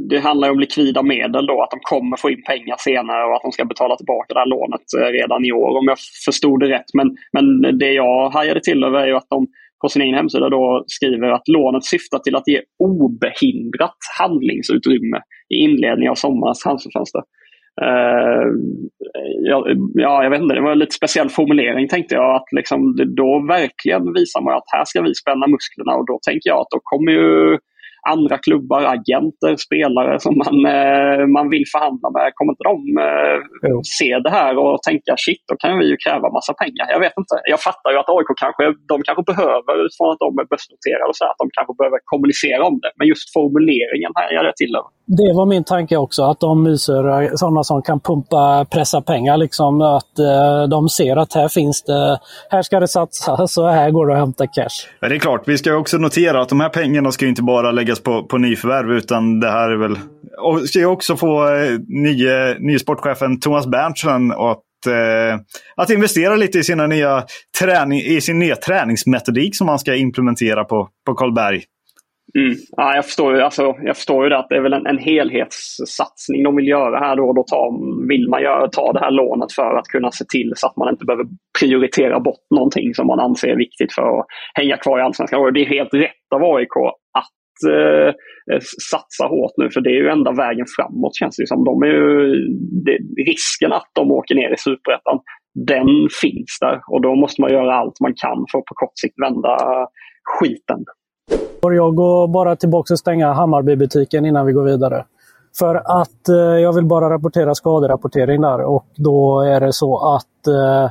det 0.09 0.19
handlar 0.19 0.49
om 0.49 0.59
likvida 0.59 1.03
medel 1.03 1.45
då, 1.45 1.61
att 1.63 1.71
de 1.71 1.79
kommer 1.81 2.17
få 2.17 2.29
in 2.29 2.43
pengar 2.43 2.75
senare 2.79 3.25
och 3.25 3.35
att 3.35 3.41
de 3.41 3.51
ska 3.51 3.65
betala 3.65 3.95
tillbaka 3.95 4.33
det 4.33 4.39
här 4.39 4.45
lånet 4.45 4.81
redan 5.11 5.45
i 5.45 5.51
år 5.51 5.77
om 5.77 5.85
jag 5.87 5.97
förstod 6.25 6.59
det 6.59 6.69
rätt. 6.69 6.89
Men, 6.93 7.17
men 7.31 7.77
det 7.79 7.91
jag 7.91 8.29
hajade 8.29 8.61
till 8.61 8.83
över 8.83 8.99
är 8.99 9.07
ju 9.07 9.15
att 9.15 9.29
de 9.29 9.47
på 9.83 9.89
sin 9.89 10.01
egen 10.01 10.15
hemsida 10.15 10.49
då 10.49 10.83
skriver 10.87 11.31
att 11.31 11.47
lånet 11.47 11.85
syftar 11.85 12.19
till 12.19 12.35
att 12.35 12.47
ge 12.47 12.59
obehindrat 12.83 13.99
handlingsutrymme 14.19 15.19
i 15.53 15.55
inledningen 15.65 16.11
av 16.11 16.15
sommarens 16.25 16.59
transferfönster. 16.59 17.21
Uh, 17.85 18.47
ja, 19.49 19.57
ja, 19.93 20.23
jag 20.23 20.29
vet 20.29 20.41
inte, 20.41 20.55
det 20.55 20.61
var 20.61 20.71
en 20.71 20.79
lite 20.79 20.95
speciell 21.01 21.29
formulering 21.29 21.87
tänkte 21.87 22.15
jag. 22.15 22.35
att 22.35 22.49
liksom, 22.51 22.79
Då 23.21 23.45
verkligen 23.47 24.13
visar 24.13 24.41
man 24.41 24.53
att 24.57 24.73
här 24.75 24.85
ska 24.85 25.01
vi 25.01 25.15
spänna 25.15 25.47
musklerna 25.47 25.93
och 25.99 26.05
då 26.05 26.19
tänker 26.27 26.47
jag 26.49 26.59
att 26.59 26.73
då 26.75 26.79
kommer 26.83 27.11
ju 27.11 27.57
andra 28.13 28.37
klubbar, 28.45 28.81
agenter, 28.95 29.53
spelare 29.65 30.13
som 30.25 30.33
man, 30.43 30.55
eh, 30.77 31.21
man 31.37 31.45
vill 31.53 31.65
förhandla 31.73 32.09
med. 32.17 32.27
Kommer 32.37 32.51
inte 32.53 32.67
de 32.71 32.77
eh, 33.07 33.37
se 33.99 34.09
det 34.25 34.33
här 34.39 34.53
och 34.63 34.75
tänka 34.89 35.11
shit, 35.25 35.43
då 35.49 35.55
kan 35.63 35.73
vi 35.79 35.85
ju 35.91 35.97
kräva 36.05 36.27
massa 36.37 36.53
pengar. 36.63 36.85
Jag 36.95 37.01
vet 37.05 37.15
inte. 37.21 37.35
Jag 37.53 37.61
fattar 37.67 37.89
ju 37.93 37.97
att 38.01 38.09
AIK 38.15 38.29
kanske, 38.43 38.63
de 38.91 38.95
kanske 39.07 39.23
behöver, 39.31 39.73
utifrån 39.85 40.09
att 40.13 40.23
de 40.25 40.29
är 40.41 40.47
börsnoterade, 40.51 41.09
och 41.11 41.17
så, 41.19 41.25
att 41.31 41.39
de 41.43 41.47
kanske 41.57 41.73
behöver 41.79 41.99
kommunicera 42.11 42.61
om 42.69 42.75
det. 42.83 42.91
Men 42.97 43.05
just 43.13 43.25
formuleringen 43.37 44.11
här 44.19 44.29
är 44.37 44.43
det 44.47 44.55
till. 44.61 44.73
Det 45.05 45.31
var 45.39 45.45
min 45.45 45.63
tanke 45.63 45.95
också, 45.97 46.21
att 46.23 46.39
de 46.39 46.63
myser 46.63 47.03
sådana 47.37 47.63
som 47.63 47.81
kan 47.81 47.99
pumpa, 47.99 48.65
pressa 48.75 49.01
pengar. 49.01 49.37
Liksom, 49.37 49.81
att 49.81 50.19
eh, 50.19 50.63
de 50.69 50.89
ser 50.89 51.15
att 51.15 51.33
här 51.33 51.47
finns 51.47 51.83
det, 51.83 52.19
här 52.49 52.61
ska 52.61 52.79
det 52.79 52.87
satsas 52.87 53.57
och 53.57 53.69
här 53.69 53.91
går 53.91 54.07
det 54.07 54.13
att 54.13 54.19
hämta 54.19 54.47
cash. 54.47 54.77
Ja, 54.99 55.09
det 55.09 55.15
är 55.15 55.19
klart, 55.19 55.41
vi 55.45 55.57
ska 55.57 55.75
också 55.75 55.97
notera 55.97 56.41
att 56.41 56.49
de 56.49 56.59
här 56.59 56.69
pengarna 56.69 57.11
ska 57.11 57.25
inte 57.25 57.43
bara 57.43 57.71
lägga 57.71 57.92
läggas 57.93 58.03
på, 58.03 58.27
på 58.27 58.37
nyförvärv 58.37 58.91
utan 58.91 59.39
det 59.39 59.49
här 59.49 59.69
är 59.69 59.77
väl... 59.77 59.97
Och 60.37 60.69
ska 60.69 60.79
ju 60.79 60.85
också 60.85 61.15
få 61.15 61.47
eh, 61.47 61.79
nye, 61.87 62.59
nye 62.59 62.79
sportchefen 62.79 63.39
Thomas 63.39 63.67
Berntsen 63.67 64.31
att, 64.31 64.87
eh, 64.87 65.39
att 65.75 65.89
investera 65.89 66.35
lite 66.35 66.59
i, 66.59 66.63
sina 66.63 66.87
nya 66.87 67.23
träning, 67.59 67.99
i 67.99 68.21
sin 68.21 68.39
nya 68.39 68.55
träningsmetodik 68.55 69.55
som 69.55 69.67
man 69.67 69.79
ska 69.79 69.95
implementera 69.95 70.63
på, 70.63 70.89
på 71.05 71.15
Karlberg. 71.15 71.63
Mm. 72.39 72.55
Ja, 72.77 72.95
jag, 72.95 73.05
förstår 73.05 73.35
ju, 73.35 73.41
alltså, 73.41 73.75
jag 73.83 73.95
förstår 73.95 74.23
ju 74.23 74.29
det 74.29 74.37
att 74.37 74.49
det 74.49 74.55
är 74.55 74.61
väl 74.61 74.73
en, 74.73 74.87
en 74.87 74.97
helhetssatsning 74.97 76.43
de 76.43 76.55
vill 76.55 76.67
göra 76.67 76.99
här. 76.99 77.15
Då, 77.15 77.33
då 77.33 77.43
tar, 77.43 78.07
vill 78.07 78.29
man 78.29 78.41
göra, 78.41 78.67
ta 78.67 78.93
det 78.93 78.99
här 78.99 79.11
lånet 79.11 79.51
för 79.51 79.77
att 79.79 79.87
kunna 79.87 80.11
se 80.11 80.25
till 80.25 80.53
så 80.55 80.67
att 80.67 80.77
man 80.77 80.89
inte 80.89 81.05
behöver 81.05 81.25
prioritera 81.59 82.19
bort 82.19 82.45
någonting 82.55 82.93
som 82.93 83.07
man 83.07 83.19
anser 83.19 83.47
är 83.47 83.57
viktigt 83.57 83.93
för 83.93 84.19
att 84.19 84.25
hänga 84.53 84.77
kvar 84.77 84.99
i 84.99 85.01
Allsvenskan. 85.01 85.53
det 85.53 85.61
är 85.61 85.65
helt 85.65 85.93
rätt 85.93 86.27
av 86.35 86.43
AIK 86.43 86.75
att 87.17 87.33
eh, 87.73 88.59
satsa 88.91 89.25
hårt 89.25 89.53
nu 89.57 89.69
för 89.69 89.81
det 89.81 89.89
är 89.89 89.99
ju 90.03 90.09
enda 90.09 90.31
vägen 90.31 90.65
framåt 90.77 91.15
känns 91.15 91.35
det 91.37 91.47
som. 91.47 91.63
De 91.63 91.83
är 91.83 91.87
ju, 91.87 92.35
det, 92.85 92.97
risken 93.31 93.73
att 93.73 93.91
de 93.93 94.11
åker 94.11 94.35
ner 94.35 94.53
i 94.53 94.57
superettan, 94.57 95.19
den 95.53 95.87
finns 96.21 96.57
där 96.61 96.81
och 96.91 97.01
då 97.01 97.15
måste 97.15 97.41
man 97.41 97.51
göra 97.51 97.75
allt 97.75 97.99
man 97.99 98.13
kan 98.23 98.45
för 98.51 98.59
att 98.59 98.65
på 98.65 98.75
kort 98.75 98.97
sikt 98.99 99.15
vända 99.25 99.57
skiten. 100.23 100.79
Jag 101.61 101.95
går 101.95 102.27
bara 102.27 102.55
tillbaka 102.55 102.93
och 102.93 102.99
stänga 102.99 103.33
Hammarbybutiken 103.33 104.25
innan 104.25 104.45
vi 104.45 104.53
går 104.53 104.63
vidare. 104.63 105.05
För 105.59 105.75
att 105.75 106.29
eh, 106.29 106.35
jag 106.35 106.73
vill 106.73 106.85
bara 106.85 107.09
rapportera 107.09 107.55
skaderapportering 107.55 108.41
där 108.41 108.61
och 108.61 108.85
då 108.95 109.41
är 109.41 109.59
det 109.59 109.73
så 109.73 110.15
att 110.15 110.47
eh, 110.47 110.83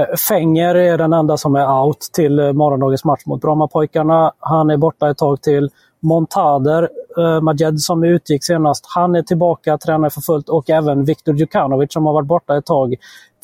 eh 0.00 0.16
Fänger 0.28 0.74
är 0.74 0.98
den 0.98 1.12
enda 1.12 1.36
som 1.36 1.54
är 1.54 1.84
out 1.84 2.00
till 2.12 2.38
eh, 2.38 2.52
morgondagens 2.52 3.04
match 3.04 3.26
mot 3.26 3.40
Brommapojkarna. 3.40 4.32
Han 4.38 4.70
är 4.70 4.76
borta 4.76 5.10
ett 5.10 5.18
tag 5.18 5.42
till. 5.42 5.70
Montader, 6.02 6.88
eh, 7.18 7.40
Majed 7.40 7.80
som 7.80 8.04
utgick 8.04 8.44
senast, 8.44 8.84
han 8.94 9.14
är 9.14 9.22
tillbaka, 9.22 9.78
tränar 9.78 10.10
för 10.10 10.20
fullt 10.20 10.48
och 10.48 10.70
även 10.70 11.04
Viktor 11.04 11.34
Djukanovic 11.34 11.92
som 11.92 12.06
har 12.06 12.12
varit 12.12 12.28
borta 12.28 12.56
ett 12.56 12.66
tag 12.66 12.94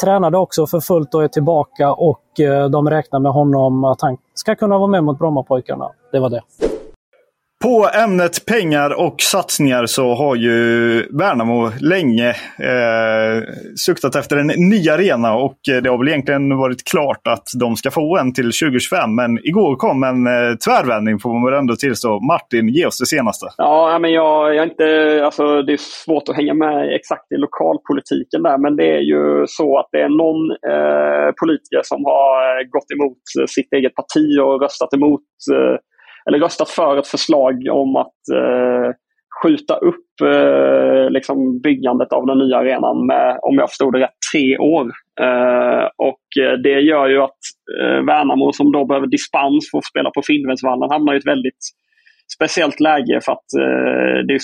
tränade 0.00 0.38
också 0.38 0.66
för 0.66 0.80
fullt 0.80 1.14
och 1.14 1.24
är 1.24 1.28
tillbaka 1.28 1.92
och 1.92 2.40
eh, 2.40 2.68
de 2.68 2.90
räknar 2.90 3.20
med 3.20 3.32
honom 3.32 3.84
att 3.84 4.00
han 4.00 4.16
ska 4.34 4.54
kunna 4.54 4.78
vara 4.78 4.88
med 4.88 5.04
mot 5.04 5.18
Brommapojkarna. 5.18 5.90
Det 6.12 6.18
var 6.18 6.30
det. 6.30 6.42
På 7.64 7.88
ämnet 8.04 8.46
pengar 8.46 8.90
och 9.06 9.20
satsningar 9.20 9.86
så 9.86 10.14
har 10.14 10.36
ju 10.36 10.52
Värnamo 11.10 11.70
länge 11.80 12.28
eh, 12.70 13.42
suktat 13.86 14.16
efter 14.16 14.36
en 14.36 14.46
ny 14.46 14.88
arena 14.88 15.34
och 15.34 15.58
eh, 15.70 15.82
det 15.82 15.90
har 15.90 15.98
väl 15.98 16.08
egentligen 16.08 16.56
varit 16.56 16.84
klart 16.90 17.26
att 17.28 17.46
de 17.60 17.76
ska 17.76 17.90
få 17.90 18.18
en 18.18 18.34
till 18.34 18.44
2025. 18.44 19.14
Men 19.14 19.38
igår 19.46 19.76
kom 19.76 20.02
en 20.02 20.26
eh, 20.26 20.54
tvärvändning 20.66 21.18
får 21.18 21.32
man 21.32 21.44
väl 21.50 21.58
ändå 21.58 21.76
tillstå. 21.76 22.20
Martin, 22.20 22.68
ge 22.68 22.86
oss 22.86 22.98
det 22.98 23.06
senaste. 23.06 23.46
Ja, 23.56 23.98
men 24.00 24.12
jag, 24.12 24.54
jag 24.54 24.64
inte, 24.66 25.20
alltså, 25.24 25.62
det 25.62 25.72
är 25.72 26.04
svårt 26.04 26.28
att 26.28 26.36
hänga 26.36 26.54
med 26.54 26.94
exakt 26.94 27.32
i 27.32 27.36
lokalpolitiken 27.36 28.42
där, 28.42 28.58
men 28.58 28.76
det 28.76 28.88
är 28.96 29.04
ju 29.12 29.44
så 29.46 29.78
att 29.78 29.88
det 29.92 30.00
är 30.00 30.08
någon 30.08 30.50
eh, 30.50 31.28
politiker 31.40 31.80
som 31.82 32.04
har 32.04 32.60
eh, 32.60 32.64
gått 32.74 32.90
emot 32.96 33.50
sitt 33.50 33.72
eget 33.72 33.94
parti 33.94 34.38
och 34.42 34.60
röstat 34.62 34.94
emot 34.94 35.26
eh, 35.52 35.76
eller 36.28 36.38
röstat 36.38 36.70
för 36.70 36.96
ett 36.96 37.06
förslag 37.06 37.68
om 37.70 37.96
att 37.96 38.28
eh, 38.34 38.90
skjuta 39.42 39.76
upp 39.76 40.20
eh, 40.22 41.10
liksom 41.10 41.60
byggandet 41.60 42.12
av 42.12 42.26
den 42.26 42.38
nya 42.38 42.56
arenan 42.56 43.06
med, 43.06 43.38
om 43.42 43.54
jag 43.58 43.68
förstod 43.68 43.92
det 43.92 44.00
rätt, 44.00 44.18
tre 44.32 44.58
år. 44.58 44.86
Eh, 45.20 45.86
och 45.96 46.42
eh, 46.42 46.52
det 46.64 46.80
gör 46.80 47.08
ju 47.08 47.22
att 47.22 47.42
eh, 47.80 48.04
Värnamo 48.04 48.52
som 48.52 48.72
då 48.72 48.84
behöver 48.84 49.06
dispens 49.06 49.70
för 49.70 49.78
att 49.78 49.84
spela 49.84 50.10
på 50.10 50.22
Finnvedsvallen 50.22 50.90
hamnar 50.90 51.14
i 51.14 51.16
ett 51.16 51.26
väldigt 51.26 51.64
speciellt 52.34 52.80
läge 52.80 53.20
för 53.24 53.32
att 53.32 53.48
eh, 53.64 54.18
det, 54.28 54.38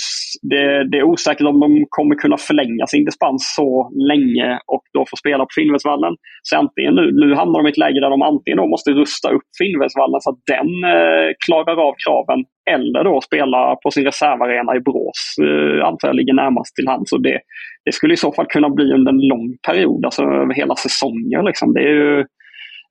det, 0.50 0.90
det, 0.90 0.98
är 0.98 1.02
osäkert 1.02 1.46
om 1.46 1.60
de 1.60 1.86
kommer 1.88 2.14
kunna 2.14 2.36
förlänga 2.36 2.86
sin 2.86 3.04
dispens 3.04 3.54
så 3.56 3.90
länge 4.10 4.58
och 4.66 4.84
då 4.94 5.00
få 5.10 5.16
spela 5.16 5.44
på 5.44 5.54
Finnvedsvallen. 5.54 6.14
Så 6.42 6.56
antingen 6.56 6.94
nu, 6.94 7.04
nu 7.12 7.34
hamnar 7.34 7.58
de 7.58 7.66
i 7.66 7.70
ett 7.70 7.84
läge 7.84 8.00
där 8.00 8.10
de 8.10 8.22
antingen 8.22 8.56
då 8.56 8.66
måste 8.66 8.90
rusta 8.90 9.28
upp 9.30 9.48
Finnvedsvallen 9.58 10.20
så 10.20 10.30
att 10.30 10.40
den 10.54 10.70
eh, 10.94 11.28
klarar 11.46 11.76
av 11.88 11.94
kraven 12.04 12.40
eller 12.70 13.04
då 13.04 13.20
spela 13.20 13.76
på 13.82 13.90
sin 13.90 14.04
reservarena 14.04 14.76
i 14.76 14.80
Brås, 14.80 15.20
eh, 15.46 15.86
antar 15.88 16.08
jag 16.08 16.16
ligger 16.16 16.34
närmast 16.34 16.74
till 16.74 16.88
hands. 16.88 17.10
det, 17.26 17.38
det 17.84 17.92
skulle 17.92 18.14
i 18.14 18.24
så 18.24 18.32
fall 18.32 18.46
kunna 18.46 18.70
bli 18.70 18.92
under 18.92 19.12
en 19.12 19.28
lång 19.28 19.56
period, 19.66 20.04
alltså 20.04 20.22
över 20.22 20.54
hela 20.54 20.76
säsonger. 20.76 21.42
Liksom. 21.42 21.74
Det 21.74 21.80
är 21.80 21.94
ju 22.02 22.20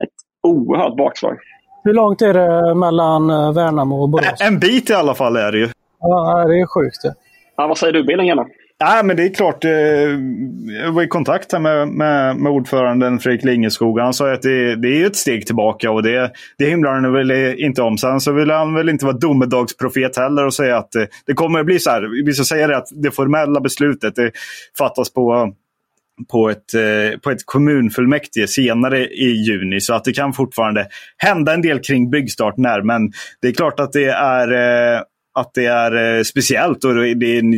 ett 0.04 0.18
oerhört 0.48 0.98
bakslag. 0.98 1.38
Hur 1.84 1.94
långt 1.94 2.22
är 2.22 2.34
det 2.34 2.76
mellan 2.76 3.30
eh, 3.30 3.54
Värnamo 3.54 4.02
och 4.02 4.10
Borås? 4.10 4.42
En 4.42 4.60
bit 4.60 4.90
i 4.90 4.94
alla 4.94 5.14
fall 5.14 5.36
är 5.36 5.52
det 5.52 5.58
ju. 5.58 5.70
Ja, 6.00 6.46
det 6.48 6.60
är 6.60 6.66
sjukt. 6.66 7.18
Ja, 7.58 7.68
vad 7.68 7.78
säger 7.78 7.94
du 7.94 8.04
Billingen 8.04 8.38
då? 8.38 8.48
Nej, 8.80 9.04
men 9.04 9.18
det 9.18 9.24
är 9.24 9.34
klart. 9.34 9.66
Eh, 9.66 9.72
jag 10.84 10.92
var 10.92 11.04
i 11.04 11.08
kontakt 11.08 11.52
här 11.52 11.60
med, 11.60 11.88
med, 11.88 12.38
med 12.38 12.52
ordföranden 12.52 13.20
Fredrik 13.20 13.44
Lingeskog. 13.44 14.00
Han 14.00 14.14
sa 14.14 14.34
att 14.34 14.42
det, 14.42 14.76
det 14.76 15.02
är 15.02 15.08
ett 15.08 15.16
steg 15.16 15.46
tillbaka 15.46 15.92
och 15.92 16.04
det, 16.04 16.32
det 16.58 16.66
himlar 16.66 16.94
han 16.94 17.14
väl 17.14 17.32
inte 17.60 17.82
om. 17.82 17.98
Sen 17.98 18.20
så 18.20 18.32
vill 18.32 18.50
han 18.50 18.74
väl 18.74 18.90
inte 18.90 19.06
vara 19.06 19.18
domedagsprofet 19.18 20.18
heller 20.18 20.46
och 20.46 20.54
säga 20.54 20.78
att 20.78 20.96
eh, 20.96 21.04
det 21.26 21.34
kommer 21.34 21.60
att 21.60 21.66
bli 21.66 21.80
så 21.80 21.90
här. 21.90 22.26
Vi 22.26 22.34
ska 22.34 22.44
säga 22.44 22.68
det 22.68 22.78
att 22.78 22.88
det 22.92 23.12
formella 23.12 23.60
beslutet 23.60 24.16
det 24.16 24.32
fattas 24.78 25.14
på 25.14 25.54
på 26.32 26.50
ett, 26.50 26.74
eh, 26.74 27.20
på 27.20 27.32
ett 27.32 27.46
kommunfullmäktige 27.46 28.48
senare 28.48 29.08
i 29.08 29.32
juni. 29.48 29.82
Så 29.82 29.94
att 29.94 30.04
det 30.04 30.14
kan 30.14 30.34
fortfarande 30.34 30.88
hända 31.18 31.54
en 31.54 31.62
del 31.62 31.80
kring 31.80 32.10
byggstart 32.10 32.58
när. 32.58 32.82
Men 32.82 33.12
det 33.42 33.48
är 33.48 33.54
klart 33.54 33.80
att 33.80 33.92
det 33.92 34.10
är, 34.10 34.52
eh, 34.52 35.02
att 35.40 35.52
det 35.54 35.66
är 35.66 36.18
eh, 36.18 36.24
speciellt 36.24 36.84
och 36.84 36.94
det 36.96 37.36
är 37.36 37.40
en, 37.40 37.52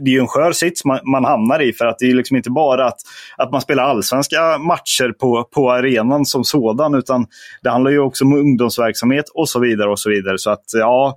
det 0.00 0.16
är 0.16 0.20
en 0.20 0.26
skör 0.26 0.52
sits 0.52 0.84
man, 0.84 1.00
man, 1.10 1.24
hamnar 1.24 1.62
i. 1.62 1.72
För 1.72 1.86
att 1.86 1.98
det 1.98 2.10
är 2.10 2.14
liksom 2.14 2.36
inte 2.36 2.50
bara 2.50 2.86
att, 2.86 2.98
att 3.36 3.52
man 3.52 3.60
spelar 3.60 3.82
allsvenska 3.82 4.58
matcher 4.58 5.12
på, 5.20 5.48
på 5.54 5.72
arenan 5.72 6.26
som 6.26 6.44
sådan. 6.44 6.94
Utan 6.94 7.26
det 7.62 7.70
handlar 7.70 7.90
ju 7.90 7.98
också 7.98 8.24
om 8.24 8.32
ungdomsverksamhet 8.32 9.24
och 9.34 9.48
så 9.48 9.60
vidare. 9.60 9.90
och 9.90 9.98
så 9.98 10.10
vidare. 10.10 10.38
Så 10.38 10.50
att 10.50 10.64
ja, 10.72 11.16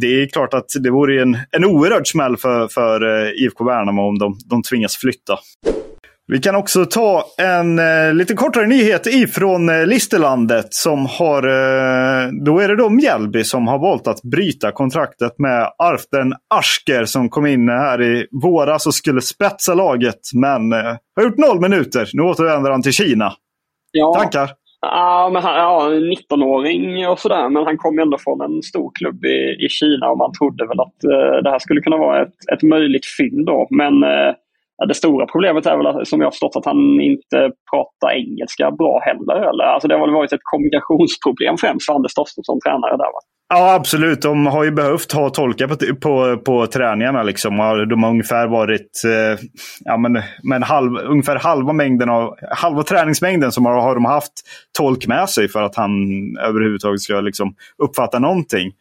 det 0.00 0.22
är 0.22 0.26
klart 0.26 0.54
att 0.54 0.66
det 0.80 0.90
vore 0.90 1.22
en, 1.22 1.38
en 1.50 1.64
oerhörd 1.64 2.08
smäll 2.08 2.36
för, 2.36 2.68
för 2.68 3.26
eh, 3.26 3.44
IFK 3.44 3.64
Värnamo 3.64 4.02
om 4.02 4.18
de, 4.18 4.38
de 4.50 4.62
tvingas 4.62 4.96
flytta. 4.96 5.38
Vi 6.32 6.38
kan 6.38 6.56
också 6.56 6.84
ta 6.84 7.24
en 7.38 7.78
eh, 7.78 8.14
lite 8.14 8.34
kortare 8.34 8.66
nyhet 8.66 9.06
ifrån 9.06 9.68
eh, 9.68 9.86
Listerlandet. 9.86 10.74
Som 10.74 11.06
har, 11.06 11.42
eh, 11.42 12.28
då 12.44 12.58
är 12.58 12.68
det 12.68 12.76
då 12.76 12.90
Mjällby 12.90 13.44
som 13.44 13.68
har 13.68 13.78
valt 13.78 14.06
att 14.06 14.22
bryta 14.22 14.72
kontraktet 14.72 15.38
med 15.38 15.70
Arften 15.78 16.34
Asker 16.54 17.04
som 17.04 17.28
kom 17.28 17.46
in 17.46 17.68
här 17.68 18.02
i 18.02 18.26
våras 18.42 18.86
och 18.86 18.94
skulle 18.94 19.20
spetsa 19.20 19.74
laget. 19.74 20.20
Men 20.34 20.72
eh, 20.72 20.96
har 21.16 21.22
gjort 21.22 21.38
noll 21.38 21.60
minuter. 21.60 22.10
Nu 22.12 22.22
återvänder 22.22 22.70
han 22.70 22.82
till 22.82 22.92
Kina. 22.92 23.32
Ja. 23.90 24.14
Tankar? 24.14 24.50
Ja, 24.80 25.30
men 25.32 25.42
han, 25.42 25.54
ja, 25.54 25.88
19-åring 25.90 27.08
och 27.08 27.18
sådär, 27.18 27.48
men 27.48 27.64
han 27.64 27.78
kom 27.78 27.98
ändå 27.98 28.18
från 28.18 28.40
en 28.40 28.62
stor 28.62 28.90
klubb 28.94 29.24
i, 29.24 29.64
i 29.66 29.68
Kina 29.68 30.10
och 30.10 30.18
man 30.18 30.32
trodde 30.32 30.66
väl 30.66 30.80
att 30.80 31.04
eh, 31.04 31.42
det 31.42 31.50
här 31.50 31.58
skulle 31.58 31.80
kunna 31.80 31.96
vara 31.96 32.22
ett, 32.22 32.34
ett 32.52 32.62
möjligt 32.62 33.06
fynd 33.18 33.46
då. 33.46 33.66
Men 33.70 34.02
eh, 34.02 34.34
det 34.88 34.94
stora 34.94 35.26
problemet 35.26 35.66
är 35.66 35.76
väl, 35.76 36.06
som 36.06 36.20
jag 36.20 36.26
har 36.26 36.36
förstått, 36.36 36.56
att 36.56 36.70
han 36.72 37.00
inte 37.10 37.38
pratar 37.70 38.08
engelska 38.22 38.70
bra 38.70 38.94
heller. 39.08 39.36
Eller? 39.50 39.64
Alltså 39.64 39.88
det 39.88 39.94
har 39.94 40.06
väl 40.06 40.18
varit 40.20 40.32
ett 40.32 40.50
kommunikationsproblem 40.52 41.54
främst 41.62 41.86
för 41.86 41.94
Anders 41.94 42.14
Torstensson, 42.14 42.58
tränare 42.64 42.96
där. 43.02 43.10
Va? 43.16 43.20
Ja, 43.54 43.74
absolut. 43.74 44.22
De 44.22 44.46
har 44.46 44.64
ju 44.64 44.70
behövt 44.70 45.12
ha 45.12 45.30
tolkar 45.30 45.68
på, 45.68 45.76
på, 46.00 46.38
på 46.38 46.66
träningarna. 46.66 47.22
Liksom. 47.22 47.56
De 47.90 48.02
har 48.02 48.10
ungefär 48.10 48.46
varit 48.46 49.02
eh, 49.04 49.46
ja, 49.80 49.96
men, 49.96 50.22
men 50.42 50.62
halv, 50.62 50.96
ungefär 50.96 51.36
halva, 51.36 51.72
mängden 51.72 52.08
av, 52.08 52.36
halva 52.50 52.82
träningsmängden 52.82 53.52
som 53.52 53.66
har, 53.66 53.80
har 53.80 53.94
de 53.94 54.04
haft 54.04 54.32
tolk 54.78 55.06
med 55.06 55.28
sig 55.28 55.48
för 55.48 55.62
att 55.62 55.76
han 55.76 55.90
överhuvudtaget 56.36 57.00
ska 57.00 57.20
liksom, 57.20 57.54
uppfatta 57.82 58.18
någonting. 58.18 58.72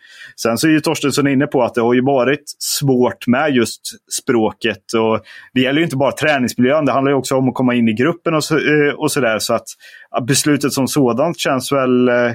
Sen 0.41 0.57
så 0.57 0.67
är 0.67 0.71
ju 0.71 0.79
Torstensson 0.79 1.27
inne 1.27 1.47
på 1.47 1.63
att 1.63 1.73
det 1.73 1.81
har 1.81 1.93
ju 1.93 2.01
varit 2.01 2.43
svårt 2.59 3.27
med 3.27 3.55
just 3.55 3.81
språket. 4.21 4.93
Och 4.93 5.21
det 5.53 5.61
gäller 5.61 5.79
ju 5.79 5.83
inte 5.83 5.97
bara 5.97 6.11
träningsmiljön, 6.11 6.85
det 6.85 6.91
handlar 6.91 7.11
ju 7.11 7.17
också 7.17 7.35
om 7.35 7.49
att 7.49 7.55
komma 7.55 7.75
in 7.75 7.87
i 7.87 7.93
gruppen 7.93 8.33
och, 8.33 8.43
så, 8.43 8.57
eh, 8.57 8.93
och 8.97 9.11
så, 9.11 9.19
där, 9.19 9.39
Så 9.39 9.53
att 9.53 9.65
beslutet 10.27 10.73
som 10.73 10.87
sådant 10.87 11.39
känns 11.39 11.71
väl 11.71 12.09
eh, 12.09 12.31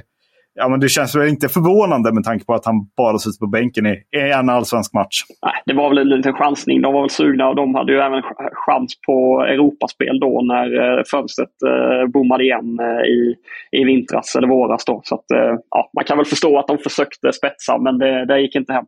ja, 0.56 0.68
men 0.68 0.80
det 0.80 0.88
känns 0.88 1.16
väl 1.16 1.28
inte 1.28 1.48
förvånande 1.48 2.12
med 2.12 2.24
tanke 2.24 2.44
på 2.44 2.54
att 2.54 2.66
han 2.66 2.74
bara 2.96 3.18
suttit 3.18 3.40
på 3.40 3.46
bänken 3.46 3.86
i 3.86 4.02
en 4.12 4.48
allsvensk 4.48 4.94
match. 4.94 5.16
Nej, 5.42 5.52
det 5.66 5.74
var 5.74 5.88
väl 5.88 5.98
en 5.98 6.08
liten 6.08 6.32
chansning. 6.32 6.82
De 6.82 6.94
var 6.94 7.00
väl 7.00 7.10
sugna 7.10 7.48
och 7.48 7.56
de 7.56 7.74
hade 7.74 7.92
ju 7.92 7.98
även 7.98 8.22
chans 8.52 9.00
på 9.06 9.44
Europaspel 9.44 10.20
då 10.20 10.42
när 10.42 10.98
eh, 10.98 11.02
fönstret 11.10 11.48
eh, 11.66 12.10
bommade 12.10 12.44
igen 12.44 12.78
eh, 12.80 13.06
i, 13.06 13.34
i 13.70 13.84
vintras 13.84 14.36
eller 14.36 14.48
våras. 14.48 14.84
Då. 14.84 15.00
Så 15.04 15.14
att, 15.14 15.24
ja, 15.70 15.90
man 15.96 16.04
kan 16.04 16.16
väl 16.16 16.26
förstå 16.26 16.58
att 16.58 16.66
de 16.66 16.78
försökte 16.78 17.32
spetsa 17.32 17.78
men 17.78 17.98
det, 17.98 18.26
det 18.26 18.40
gick 18.40 18.56
inte 18.56 18.72
hem. 18.72 18.84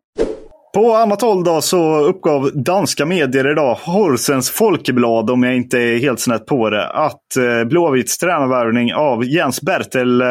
På 0.74 0.94
annat 0.94 1.22
håll 1.22 1.44
då 1.44 1.60
så 1.60 1.98
uppgav 1.98 2.50
danska 2.54 3.06
medier 3.06 3.52
idag, 3.52 3.74
Horsens 3.74 4.50
Folkeblad 4.50 5.30
om 5.30 5.42
jag 5.42 5.56
inte 5.56 5.78
är 5.78 5.98
helt 5.98 6.20
snett 6.20 6.46
på 6.46 6.70
det, 6.70 6.88
att 6.88 7.22
Blåvitts 7.66 8.18
tränarvärvning 8.18 8.94
av 8.94 9.24
Jens 9.24 9.62
Bertel 9.62 10.22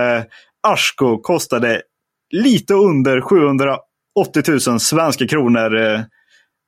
Asko 0.68 1.18
kostade 1.18 1.82
lite 2.32 2.74
under 2.74 3.22
780 3.22 3.80
000 4.68 4.80
svenska 4.80 5.28
kronor. 5.28 5.76
Eh, 5.76 6.02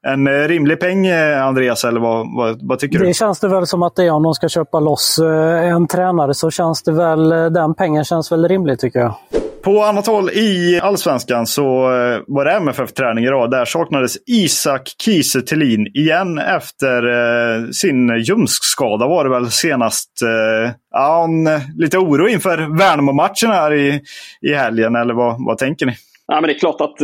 en 0.08 0.28
eh, 0.28 0.32
rimlig 0.32 0.80
peng, 0.80 1.08
eh, 1.08 1.46
Andreas, 1.46 1.84
eller 1.84 2.00
vad, 2.00 2.36
vad, 2.36 2.60
vad, 2.68 2.80
tycker 2.80 3.00
du? 3.00 3.06
Det 3.06 3.14
känns 3.14 3.40
det 3.40 3.48
väl 3.48 3.68
som 3.68 3.84
att 3.84 3.96
det 3.96 4.04
är 4.04 4.12
om 4.12 4.24
de 4.24 4.34
ska 4.34 4.50
köpa 4.50 4.80
loss 4.80 5.20
en 5.64 5.88
tränare 5.88 6.34
så 6.34 6.52
känns 6.52 6.84
det 6.84 6.92
väl, 6.92 7.30
den 7.30 7.74
pengen 7.74 8.04
känns 8.04 8.32
väl 8.32 8.48
rimlig 8.48 8.80
tycker 8.80 9.00
jag. 9.00 9.16
På 9.64 9.84
annat 9.84 10.08
håll 10.08 10.30
i 10.30 10.80
allsvenskan 10.84 11.46
så 11.46 11.64
eh, 11.64 12.22
var 12.28 12.46
det 12.46 12.52
MFF-träning 12.52 13.26
idag. 13.26 13.52
Där 13.52 13.66
saknades 13.66 14.18
Isak 14.28 14.96
Kiese 15.04 15.42
Thelin 15.42 15.88
igen 15.88 16.38
efter 16.38 17.04
eh, 17.08 17.70
sin 17.70 18.18
ljumskskada 18.18 19.08
var 19.08 19.24
det 19.24 19.30
väl 19.30 19.52
senast. 19.52 20.22
Eh, 20.22 20.72
ja, 20.92 21.24
en, 21.24 21.50
lite 21.78 21.98
oro 21.98 22.28
inför 22.28 22.78
Värnamo-matchen 22.78 23.50
här 23.50 23.74
i, 23.74 24.02
i 24.42 24.54
helgen, 24.54 24.96
eller 24.96 25.14
vad, 25.14 25.46
vad 25.46 25.58
tänker 25.58 25.86
ni? 25.86 25.94
Ja, 26.28 26.42
men 26.42 26.48
det 26.48 26.54
är 26.54 26.60
klart 26.60 26.82
att, 26.82 27.02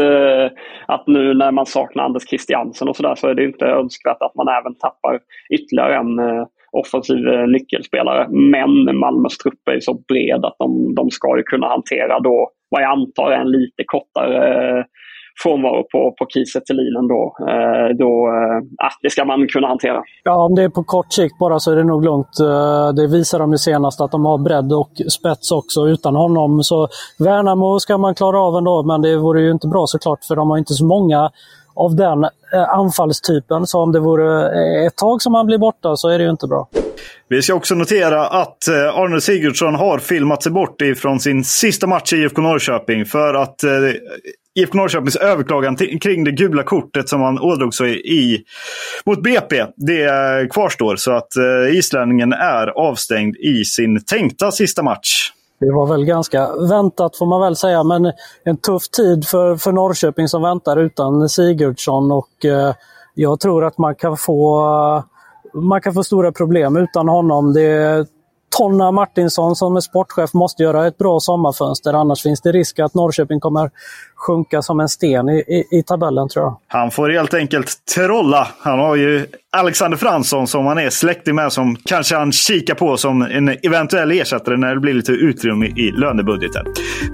att 0.88 1.08
nu 1.08 1.34
när 1.34 1.52
man 1.52 1.66
saknar 1.66 2.04
Anders 2.04 2.28
Christiansen 2.28 2.88
och 2.88 2.96
sådär 2.96 3.16
så 3.16 3.28
är 3.28 3.36
det 3.36 3.44
inte 3.44 3.66
önskvärt 3.66 4.22
att 4.22 4.36
man 4.36 4.48
även 4.48 4.76
tappar 4.76 5.20
ytterligare 5.50 5.96
en 5.96 6.20
offensiv 6.79 7.27
eh, 7.27 7.48
nyckelspelare. 7.48 8.27
Men 8.29 8.98
Malmös 9.00 9.38
trupp 9.38 9.67
är 9.72 9.79
så 9.79 9.94
bred 10.08 10.46
att 10.46 10.55
de, 10.60 10.96
de 10.96 11.12
ska 11.12 11.38
ju 11.38 11.44
kunna 11.44 11.67
hantera 11.67 12.20
då 12.20 12.50
vad 12.70 12.82
jag 12.82 12.91
antar 12.91 13.32
är 13.32 13.41
en 13.41 13.51
lite 13.51 13.84
kortare 13.86 14.38
eh, 14.79 14.84
frånvaro 15.44 15.84
på, 15.91 16.15
på 16.17 16.25
Kiese 16.34 16.62
Thelin 16.67 17.08
då. 17.08 17.36
Eh, 17.39 17.98
då 17.98 18.27
eh, 18.27 18.88
ah, 18.88 18.96
det 19.01 19.10
ska 19.10 19.25
man 19.25 19.48
kunna 19.48 19.67
hantera. 19.67 20.03
Ja, 20.24 20.46
om 20.46 20.55
det 20.55 20.63
är 20.63 20.70
på 20.70 20.84
kort 20.84 21.13
sikt 21.13 21.39
bara 21.39 21.60
så 21.60 21.72
är 21.72 21.75
det 21.75 21.84
nog 21.84 22.03
lugnt. 22.03 22.34
Det 22.96 23.08
visar 23.08 23.39
de 23.39 23.51
ju 23.51 23.58
senast 23.58 24.01
att 24.01 24.12
de 24.12 24.25
har 24.25 24.38
bredd 24.38 24.74
och 24.74 25.12
spets 25.12 25.51
också 25.51 25.88
utan 25.88 26.15
honom. 26.15 26.63
Så 26.63 26.88
Värnamo 27.20 27.79
ska 27.79 27.98
man 27.98 28.15
klara 28.15 28.39
av 28.39 28.55
ändå, 28.55 28.84
men 28.84 29.01
det 29.01 29.17
vore 29.17 29.41
ju 29.41 29.51
inte 29.51 29.67
bra 29.67 29.84
såklart 29.88 30.24
för 30.27 30.36
de 30.36 30.50
har 30.50 30.58
inte 30.58 30.74
så 30.74 30.86
många 30.86 31.32
av 31.75 31.96
den 31.96 32.24
eh, 32.24 32.70
anfallstypen. 32.70 33.67
Så 33.67 33.79
om 33.79 33.91
det 33.91 34.00
vore 34.00 34.46
eh, 34.46 34.88
ett 34.88 34.96
tag 34.96 35.22
som 35.22 35.34
han 35.34 35.46
blir 35.46 35.58
borta 35.58 35.96
så 35.96 36.10
är 36.10 36.17
det 36.17 36.24
ju 36.24 36.29
inte 36.29 36.48
bra. 36.48 36.67
Vi 37.27 37.41
ska 37.41 37.53
också 37.53 37.75
notera 37.75 38.27
att 38.27 38.67
eh, 38.67 38.75
Arne 38.75 39.22
Sigurdsson 39.22 39.75
har 39.75 39.98
filmat 39.98 40.44
sig 40.44 40.51
bort 40.51 40.82
ifrån 40.82 41.20
sin 41.20 41.44
sista 41.44 41.88
match 41.88 42.13
i 42.13 42.17
IFK 42.17 42.41
Norrköping 42.41 43.05
för 43.05 43.34
att 43.34 43.63
IFK 44.60 44.78
Norrköpings 44.78 45.15
överklagan 45.15 45.76
kring 45.76 46.23
det 46.23 46.32
gula 46.32 46.63
kortet 46.63 47.10
som 47.10 47.21
han 47.21 47.39
ådrog 47.39 47.73
sig 47.73 48.02
i, 48.13 48.43
mot 49.06 49.23
BP, 49.23 49.65
det 49.76 50.10
kvarstår. 50.52 50.95
Så 50.95 51.12
att 51.12 51.28
islänningen 51.71 52.34
är 52.34 52.67
avstängd 52.67 53.36
i 53.36 53.65
sin 53.65 54.06
tänkta 54.06 54.52
sista 54.52 54.84
match. 54.84 55.32
Det 55.60 55.72
var 55.72 55.88
väl 55.88 56.06
ganska 56.06 56.56
väntat 56.56 57.18
får 57.18 57.26
man 57.26 57.41
väl 57.41 57.56
säga, 57.56 57.84
men 57.84 58.12
en 58.44 58.58
tuff 58.58 58.89
tid 58.89 59.28
för, 59.28 59.56
för 59.56 59.72
Norrköping 59.72 60.28
som 60.28 60.41
väntar 60.41 60.78
utan 60.78 61.30
Sigurdsson 61.30 62.12
och 62.12 62.46
eh, 62.46 62.74
jag 63.13 63.39
tror 63.39 63.65
att 63.65 63.78
man 63.78 63.96
kan 63.96 64.18
få 64.18 64.65
eh, 64.65 65.04
man 65.62 65.82
kan 65.82 65.94
få 65.94 66.04
stora 66.04 66.32
problem 66.32 66.78
utan 66.78 67.08
honom. 67.08 67.54
Det, 67.54 68.08
Tonna 68.58 68.91
Martinsson 68.91 69.56
som 69.56 69.76
är 69.76 69.80
sportchef 69.80 70.34
måste 70.34 70.63
göra 70.63 70.88
ett 70.88 70.98
bra 70.98 71.20
sommarfönster 71.20 71.94
annars 71.94 72.24
finns 72.24 72.41
det 72.41 72.52
risk 72.52 72.80
att 72.80 72.94
Norrköping 72.94 73.39
kommer 73.39 73.70
sjunka 74.15 74.62
som 74.62 74.80
en 74.80 74.89
sten 74.89 75.30
i, 75.30 75.38
i, 75.38 75.78
i, 75.80 75.84
tabellen 75.84 76.30
tror 76.30 76.46
jag. 76.46 76.58
Han 76.68 76.91
får 76.91 77.10
helt 77.10 77.34
enkelt 77.34 77.86
trolla. 77.96 78.48
Han 78.60 78.80
har 78.80 78.96
ju 78.96 79.26
Alexander 79.58 79.98
Fransson 79.98 80.48
som 80.48 80.65
han 80.65 80.78
är 80.78 80.89
släktig 80.89 81.36
med 81.36 81.54
som 81.54 81.76
kanske 81.76 82.15
han 82.15 82.32
kikar 82.32 82.76
på 82.76 82.98
som 82.98 83.22
en 83.22 83.50
eventuell 83.63 84.12
ersättare 84.12 84.58
när 84.58 84.76
det 84.76 84.82
blir 84.82 84.94
lite 84.94 85.12
utrymme 85.12 85.65
i 85.65 85.91
lönebudgeten. 85.91 86.65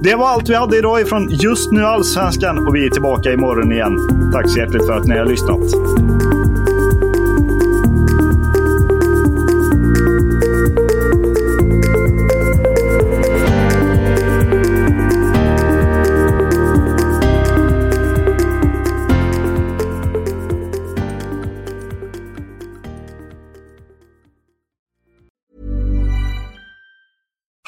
Det 0.01 0.15
var 0.15 0.27
allt 0.27 0.49
vi 0.49 0.55
hade 0.55 0.77
idag 0.77 1.01
ifrån 1.01 1.29
Just 1.29 1.71
nu 1.71 1.85
Allsvenskan 1.85 2.67
och 2.67 2.75
vi 2.75 2.85
är 2.85 2.89
tillbaka 2.89 3.31
imorgon 3.31 3.71
igen. 3.71 3.97
Tack 4.33 4.49
så 4.49 4.59
hjärtligt 4.59 4.85
för 4.85 4.93
att 4.93 5.05
ni 5.05 5.17
har 5.17 5.25
lyssnat. 5.25 6.40